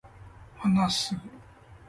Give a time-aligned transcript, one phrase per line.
[0.57, 1.15] 話す、